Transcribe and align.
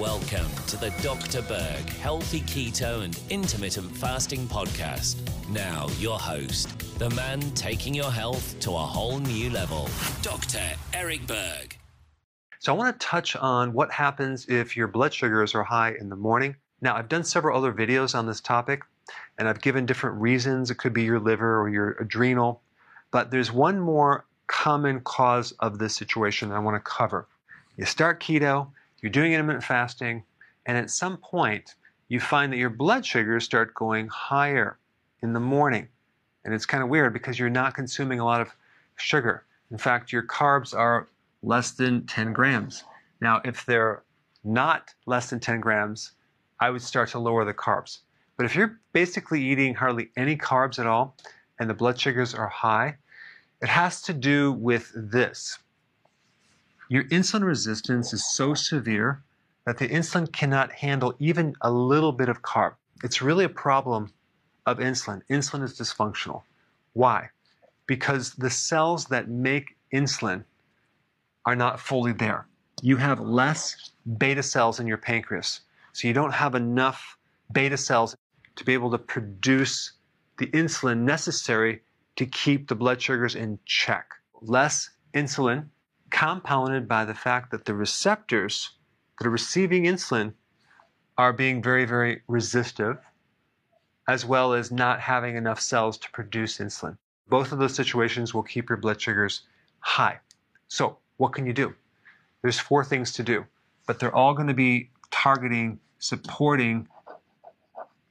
Welcome 0.00 0.48
to 0.68 0.78
the 0.78 0.88
Dr. 1.02 1.42
Berg 1.42 1.86
Healthy 1.90 2.40
Keto 2.40 3.04
and 3.04 3.20
Intermittent 3.28 3.94
Fasting 3.94 4.46
Podcast. 4.46 5.18
Now, 5.50 5.88
your 5.98 6.18
host, 6.18 6.98
the 6.98 7.10
man 7.10 7.42
taking 7.50 7.94
your 7.94 8.10
health 8.10 8.58
to 8.60 8.70
a 8.70 8.78
whole 8.78 9.18
new 9.18 9.50
level, 9.50 9.90
Dr. 10.22 10.62
Eric 10.94 11.26
Berg. 11.26 11.76
So, 12.60 12.72
I 12.72 12.78
want 12.78 12.98
to 12.98 13.06
touch 13.06 13.36
on 13.36 13.74
what 13.74 13.92
happens 13.92 14.46
if 14.48 14.74
your 14.74 14.88
blood 14.88 15.12
sugars 15.12 15.54
are 15.54 15.64
high 15.64 15.92
in 16.00 16.08
the 16.08 16.16
morning. 16.16 16.56
Now, 16.80 16.96
I've 16.96 17.10
done 17.10 17.22
several 17.22 17.54
other 17.54 17.74
videos 17.74 18.14
on 18.14 18.26
this 18.26 18.40
topic, 18.40 18.82
and 19.36 19.46
I've 19.46 19.60
given 19.60 19.84
different 19.84 20.18
reasons. 20.18 20.70
It 20.70 20.78
could 20.78 20.94
be 20.94 21.02
your 21.02 21.20
liver 21.20 21.60
or 21.60 21.68
your 21.68 21.90
adrenal, 22.00 22.62
but 23.10 23.30
there's 23.30 23.52
one 23.52 23.78
more 23.78 24.24
common 24.46 25.02
cause 25.02 25.52
of 25.60 25.78
this 25.78 25.94
situation 25.94 26.52
I 26.52 26.58
want 26.58 26.82
to 26.82 26.90
cover. 26.90 27.28
You 27.76 27.84
start 27.84 28.18
keto, 28.18 28.68
you're 29.02 29.10
doing 29.10 29.32
intermittent 29.32 29.64
fasting, 29.64 30.24
and 30.66 30.76
at 30.76 30.90
some 30.90 31.16
point, 31.16 31.74
you 32.08 32.20
find 32.20 32.52
that 32.52 32.58
your 32.58 32.70
blood 32.70 33.06
sugars 33.06 33.44
start 33.44 33.74
going 33.74 34.08
higher 34.08 34.78
in 35.22 35.32
the 35.32 35.40
morning. 35.40 35.88
And 36.44 36.54
it's 36.54 36.66
kind 36.66 36.82
of 36.82 36.88
weird 36.88 37.12
because 37.12 37.38
you're 37.38 37.50
not 37.50 37.74
consuming 37.74 38.20
a 38.20 38.24
lot 38.24 38.40
of 38.40 38.50
sugar. 38.96 39.44
In 39.70 39.78
fact, 39.78 40.12
your 40.12 40.24
carbs 40.24 40.76
are 40.76 41.08
less 41.42 41.72
than 41.72 42.06
10 42.06 42.32
grams. 42.32 42.84
Now, 43.20 43.40
if 43.44 43.64
they're 43.66 44.02
not 44.44 44.94
less 45.06 45.30
than 45.30 45.40
10 45.40 45.60
grams, 45.60 46.12
I 46.58 46.70
would 46.70 46.82
start 46.82 47.10
to 47.10 47.18
lower 47.18 47.44
the 47.44 47.54
carbs. 47.54 48.00
But 48.36 48.46
if 48.46 48.54
you're 48.54 48.80
basically 48.92 49.42
eating 49.42 49.74
hardly 49.74 50.10
any 50.16 50.36
carbs 50.36 50.78
at 50.78 50.86
all 50.86 51.16
and 51.58 51.68
the 51.68 51.74
blood 51.74 52.00
sugars 52.00 52.34
are 52.34 52.48
high, 52.48 52.96
it 53.60 53.68
has 53.68 54.00
to 54.02 54.14
do 54.14 54.52
with 54.52 54.90
this. 54.94 55.58
Your 56.90 57.04
insulin 57.04 57.44
resistance 57.44 58.12
is 58.12 58.28
so 58.28 58.52
severe 58.52 59.22
that 59.64 59.78
the 59.78 59.88
insulin 59.88 60.32
cannot 60.32 60.72
handle 60.72 61.14
even 61.20 61.54
a 61.60 61.70
little 61.70 62.10
bit 62.10 62.28
of 62.28 62.42
carb. 62.42 62.74
It's 63.04 63.22
really 63.22 63.44
a 63.44 63.48
problem 63.48 64.12
of 64.66 64.78
insulin. 64.78 65.22
Insulin 65.30 65.62
is 65.62 65.78
dysfunctional. 65.78 66.42
Why? 66.94 67.28
Because 67.86 68.32
the 68.32 68.50
cells 68.50 69.04
that 69.04 69.28
make 69.28 69.76
insulin 69.94 70.42
are 71.46 71.54
not 71.54 71.78
fully 71.78 72.12
there. 72.12 72.48
You 72.82 72.96
have 72.96 73.20
less 73.20 73.92
beta 74.18 74.42
cells 74.42 74.80
in 74.80 74.88
your 74.88 74.98
pancreas. 74.98 75.60
So 75.92 76.08
you 76.08 76.14
don't 76.14 76.34
have 76.34 76.56
enough 76.56 77.16
beta 77.52 77.76
cells 77.76 78.16
to 78.56 78.64
be 78.64 78.74
able 78.74 78.90
to 78.90 78.98
produce 78.98 79.92
the 80.38 80.48
insulin 80.48 81.02
necessary 81.02 81.82
to 82.16 82.26
keep 82.26 82.66
the 82.66 82.74
blood 82.74 83.00
sugars 83.00 83.36
in 83.36 83.60
check. 83.64 84.10
Less 84.42 84.90
insulin 85.14 85.68
compounded 86.20 86.86
by 86.86 87.02
the 87.02 87.14
fact 87.14 87.50
that 87.50 87.64
the 87.64 87.72
receptors 87.72 88.72
that 89.16 89.26
are 89.26 89.30
receiving 89.30 89.84
insulin 89.84 90.34
are 91.16 91.32
being 91.32 91.62
very, 91.62 91.86
very 91.86 92.20
resistive, 92.28 92.98
as 94.06 94.26
well 94.26 94.52
as 94.52 94.70
not 94.70 95.00
having 95.00 95.34
enough 95.34 95.58
cells 95.58 95.96
to 95.96 96.10
produce 96.10 96.58
insulin. 96.58 96.94
Both 97.30 97.52
of 97.52 97.58
those 97.58 97.74
situations 97.74 98.34
will 98.34 98.42
keep 98.42 98.68
your 98.68 98.76
blood 98.76 99.00
sugars 99.00 99.46
high. 99.78 100.18
So, 100.68 100.98
what 101.16 101.32
can 101.32 101.46
you 101.46 101.54
do? 101.54 101.74
There's 102.42 102.60
four 102.60 102.84
things 102.84 103.14
to 103.14 103.22
do, 103.22 103.46
but 103.86 103.98
they're 103.98 104.14
all 104.14 104.34
going 104.34 104.48
to 104.48 104.52
be 104.68 104.90
targeting, 105.10 105.80
supporting 106.00 106.86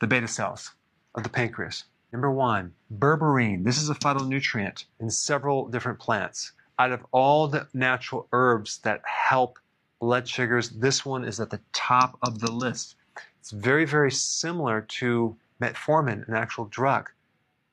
the 0.00 0.06
beta 0.06 0.28
cells 0.28 0.72
of 1.14 1.22
the 1.22 1.30
pancreas. 1.30 1.84
Number 2.12 2.30
one, 2.30 2.74
berberine. 2.98 3.64
This 3.64 3.80
is 3.80 3.88
a 3.88 3.94
phytonutrient 3.94 4.84
in 5.00 5.08
several 5.08 5.68
different 5.68 6.00
plants 6.00 6.52
out 6.78 6.92
of 6.92 7.04
all 7.12 7.48
the 7.48 7.68
natural 7.72 8.28
herbs 8.32 8.78
that 8.78 9.02
help 9.04 9.58
blood 10.00 10.28
sugars, 10.28 10.70
this 10.70 11.04
one 11.04 11.24
is 11.24 11.40
at 11.40 11.50
the 11.50 11.60
top 11.72 12.18
of 12.22 12.40
the 12.40 12.50
list. 12.50 12.96
It's 13.40 13.50
very, 13.50 13.84
very 13.84 14.10
similar 14.10 14.80
to 15.00 15.36
metformin, 15.60 16.26
an 16.28 16.34
actual 16.34 16.66
drug. 16.66 17.10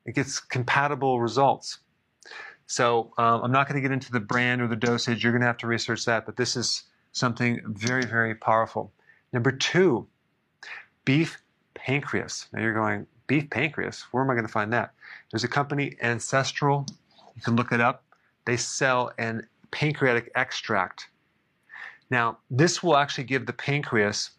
It 0.06 0.16
gets 0.16 0.40
compatible 0.40 1.20
results. 1.22 1.80
So 2.68 3.12
um, 3.18 3.44
I'm 3.44 3.52
not 3.52 3.68
going 3.68 3.76
to 3.76 3.82
get 3.82 3.92
into 3.92 4.12
the 4.12 4.20
brand 4.20 4.62
or 4.62 4.68
the 4.68 4.76
dosage. 4.76 5.24
You're 5.24 5.34
going 5.34 5.42
to 5.42 5.48
have 5.48 5.58
to 5.58 5.68
research 5.68 6.06
that, 6.06 6.26
but 6.26 6.38
this 6.38 6.56
is 6.56 6.84
something 7.12 7.60
very, 7.66 8.06
very 8.06 8.36
powerful. 8.36 8.92
Number 9.34 9.52
two, 9.52 10.08
beef 11.06 11.42
pancreas. 11.74 12.48
Now 12.54 12.62
you're 12.62 12.74
going, 12.74 13.08
beef 13.28 13.50
pancreas? 13.50 14.06
Where 14.12 14.24
am 14.24 14.30
I 14.30 14.34
going 14.34 14.46
to 14.46 14.52
find 14.52 14.72
that? 14.74 14.94
There's 15.32 15.44
a 15.44 15.50
company, 15.50 15.98
Ancestral. 16.02 16.86
You 17.36 17.42
can 17.42 17.56
look 17.56 17.72
it 17.72 17.82
up 17.82 18.04
they 18.52 18.58
sell 18.58 19.14
an 19.18 19.48
pancreatic 19.72 20.30
extract. 20.36 21.08
Now, 22.10 22.40
this 22.50 22.84
will 22.84 22.98
actually 22.98 23.24
give 23.24 23.46
the 23.46 23.54
pancreas 23.54 24.32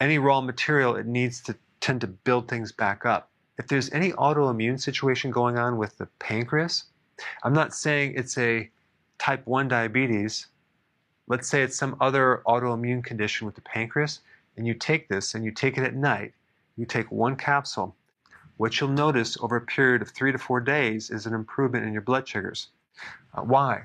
any 0.00 0.18
raw 0.18 0.40
material 0.40 0.96
it 0.96 1.06
needs 1.06 1.40
to 1.42 1.54
tend 1.78 2.00
to 2.00 2.08
build 2.08 2.48
things 2.48 2.72
back 2.72 3.06
up. 3.06 3.30
If 3.56 3.68
there's 3.68 3.92
any 3.92 4.10
autoimmune 4.10 4.80
situation 4.80 5.30
going 5.30 5.56
on 5.56 5.78
with 5.78 5.96
the 5.98 6.06
pancreas, 6.18 6.86
I'm 7.44 7.52
not 7.52 7.76
saying 7.76 8.14
it's 8.16 8.36
a 8.38 8.68
type 9.18 9.46
1 9.46 9.68
diabetes. 9.68 10.48
Let's 11.28 11.46
say 11.46 11.62
it's 11.62 11.78
some 11.78 11.96
other 12.00 12.42
autoimmune 12.44 13.04
condition 13.04 13.46
with 13.46 13.54
the 13.54 13.60
pancreas, 13.60 14.18
and 14.56 14.66
you 14.66 14.74
take 14.74 15.08
this 15.08 15.36
and 15.36 15.44
you 15.44 15.52
take 15.52 15.78
it 15.78 15.84
at 15.84 15.94
night. 15.94 16.34
You 16.76 16.86
take 16.86 17.12
one 17.12 17.36
capsule. 17.36 17.94
What 18.56 18.80
you'll 18.80 18.90
notice 18.90 19.36
over 19.40 19.54
a 19.54 19.60
period 19.60 20.02
of 20.02 20.10
three 20.10 20.32
to 20.32 20.38
four 20.38 20.60
days 20.60 21.08
is 21.10 21.24
an 21.24 21.34
improvement 21.34 21.86
in 21.86 21.92
your 21.92 22.02
blood 22.02 22.26
sugars. 22.26 22.70
Uh, 23.34 23.42
why? 23.42 23.84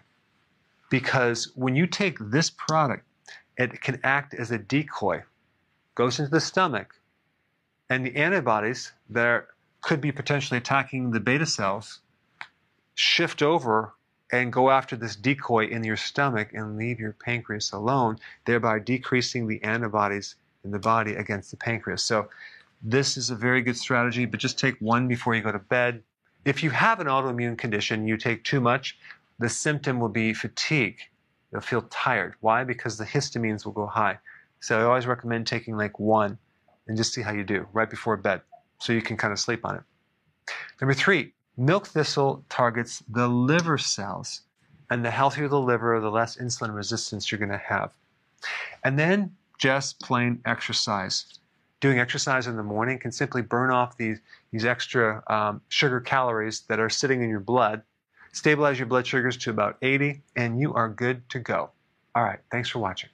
Because 0.89 1.51
when 1.55 1.75
you 1.75 1.87
take 1.87 2.17
this 2.19 2.49
product, 2.49 3.05
it 3.57 3.81
can 3.81 3.99
act 4.03 4.33
as 4.33 4.51
a 4.51 4.57
decoy, 4.57 5.23
goes 5.95 6.19
into 6.19 6.31
the 6.31 6.41
stomach, 6.41 6.95
and 7.89 8.05
the 8.05 8.15
antibodies 8.15 8.91
that 9.09 9.47
could 9.81 10.01
be 10.01 10.11
potentially 10.11 10.57
attacking 10.57 11.11
the 11.11 11.19
beta 11.19 11.45
cells 11.45 11.99
shift 12.95 13.41
over 13.41 13.93
and 14.31 14.51
go 14.51 14.71
after 14.71 14.95
this 14.95 15.15
decoy 15.15 15.67
in 15.67 15.83
your 15.83 15.97
stomach 15.97 16.49
and 16.53 16.77
leave 16.77 16.99
your 16.99 17.13
pancreas 17.13 17.71
alone, 17.71 18.17
thereby 18.45 18.79
decreasing 18.79 19.47
the 19.47 19.61
antibodies 19.63 20.35
in 20.63 20.71
the 20.71 20.79
body 20.79 21.13
against 21.13 21.51
the 21.51 21.57
pancreas. 21.57 22.03
So, 22.03 22.29
this 22.81 23.15
is 23.15 23.29
a 23.29 23.35
very 23.35 23.61
good 23.61 23.77
strategy, 23.77 24.25
but 24.25 24.41
just 24.41 24.59
take 24.59 24.75
one 24.79 25.07
before 25.07 25.35
you 25.35 25.41
go 25.41 25.51
to 25.51 25.59
bed. 25.59 26.03
If 26.45 26.61
you 26.61 26.71
have 26.71 26.99
an 26.99 27.07
autoimmune 27.07 27.57
condition, 27.57 28.07
you 28.07 28.17
take 28.17 28.43
too 28.43 28.59
much, 28.59 28.97
the 29.39 29.47
symptom 29.47 29.99
will 29.99 30.09
be 30.09 30.33
fatigue. 30.33 30.97
You'll 31.51 31.61
feel 31.61 31.83
tired. 31.83 32.35
Why? 32.41 32.63
Because 32.63 32.97
the 32.97 33.05
histamines 33.05 33.65
will 33.65 33.71
go 33.71 33.85
high. 33.85 34.19
So 34.59 34.79
I 34.79 34.83
always 34.83 35.07
recommend 35.07 35.47
taking 35.47 35.77
like 35.77 35.99
one 35.99 36.37
and 36.87 36.97
just 36.97 37.13
see 37.13 37.21
how 37.21 37.31
you 37.31 37.43
do 37.43 37.67
right 37.71 37.89
before 37.89 38.17
bed 38.17 38.41
so 38.79 38.91
you 38.91 39.01
can 39.01 39.15
kind 39.15 39.31
of 39.31 39.39
sleep 39.39 39.65
on 39.65 39.75
it. 39.75 39.83
Number 40.81 40.93
three, 40.93 41.33
milk 41.55 41.87
thistle 41.87 42.43
targets 42.49 43.03
the 43.09 43.27
liver 43.27 43.77
cells. 43.77 44.41
And 44.89 45.03
the 45.03 45.11
healthier 45.11 45.47
the 45.47 45.59
liver, 45.59 45.99
the 46.01 46.11
less 46.11 46.37
insulin 46.37 46.75
resistance 46.75 47.31
you're 47.31 47.39
going 47.39 47.49
to 47.49 47.57
have. 47.57 47.91
And 48.83 48.99
then 48.99 49.35
just 49.57 49.99
plain 50.01 50.41
exercise 50.45 51.39
doing 51.83 51.99
exercise 51.99 52.47
in 52.47 52.55
the 52.55 52.63
morning 52.63 52.97
can 52.97 53.11
simply 53.11 53.41
burn 53.41 53.69
off 53.69 53.97
these, 53.97 54.21
these 54.51 54.63
extra 54.63 55.21
um, 55.27 55.59
sugar 55.67 55.99
calories 55.99 56.61
that 56.61 56.79
are 56.79 56.89
sitting 56.89 57.21
in 57.21 57.29
your 57.29 57.41
blood, 57.41 57.81
stabilize 58.31 58.79
your 58.79 58.85
blood 58.85 59.05
sugars 59.05 59.35
to 59.35 59.49
about 59.49 59.75
80, 59.81 60.21
and 60.37 60.57
you 60.57 60.73
are 60.73 60.87
good 60.87 61.27
to 61.31 61.39
go. 61.39 61.71
All 62.15 62.23
right, 62.23 62.39
thanks 62.49 62.69
for 62.69 62.79
watching. 62.79 63.09